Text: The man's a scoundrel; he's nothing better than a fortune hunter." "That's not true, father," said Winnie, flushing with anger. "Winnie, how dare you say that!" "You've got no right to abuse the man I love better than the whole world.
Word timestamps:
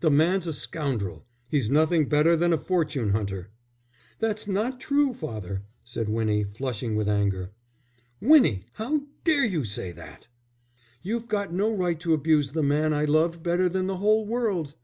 The 0.00 0.10
man's 0.10 0.46
a 0.46 0.54
scoundrel; 0.54 1.26
he's 1.50 1.68
nothing 1.68 2.08
better 2.08 2.34
than 2.34 2.54
a 2.54 2.56
fortune 2.56 3.10
hunter." 3.10 3.50
"That's 4.18 4.48
not 4.48 4.80
true, 4.80 5.12
father," 5.12 5.64
said 5.84 6.08
Winnie, 6.08 6.44
flushing 6.44 6.96
with 6.96 7.10
anger. 7.10 7.52
"Winnie, 8.18 8.64
how 8.72 9.02
dare 9.24 9.44
you 9.44 9.64
say 9.64 9.92
that!" 9.92 10.28
"You've 11.02 11.28
got 11.28 11.52
no 11.52 11.70
right 11.70 12.00
to 12.00 12.14
abuse 12.14 12.52
the 12.52 12.62
man 12.62 12.94
I 12.94 13.04
love 13.04 13.42
better 13.42 13.68
than 13.68 13.86
the 13.86 13.98
whole 13.98 14.24
world. 14.26 14.74